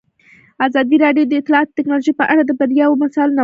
[0.67, 3.39] ازادي راډیو د اطلاعاتی تکنالوژي په اړه د بریاوو مثالونه ورکړي.